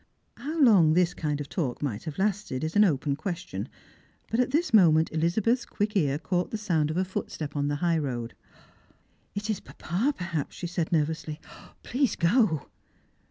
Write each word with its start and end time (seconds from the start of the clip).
How 0.37 0.59
long 0.59 0.93
this 0.93 1.13
kind 1.13 1.39
of 1.39 1.47
talk 1.47 1.83
might 1.83 2.05
have 2.05 2.17
lasted 2.17 2.63
is 2.63 2.75
an 2.75 2.83
open 2.83 3.15
ques 3.15 3.37
tion, 3.41 3.69
but 4.31 4.39
at 4.39 4.49
this 4.49 4.73
moment 4.73 5.11
Elizabeth's 5.11 5.63
quick 5.63 5.95
ear 5.95 6.17
caught 6.17 6.49
the 6.49 6.57
sound 6.57 6.89
of 6.89 6.97
a 6.97 7.05
footstep 7.05 7.55
on 7.55 7.67
the 7.67 7.75
high 7.85 7.99
road." 7.99 8.33
It 9.35 9.47
is 9.47 9.59
papa, 9.59 10.11
perhaps," 10.17 10.55
she 10.55 10.65
said 10.65 10.91
nervously." 10.91 11.39
O, 11.51 11.75
please 11.83 12.15
go." 12.15 12.67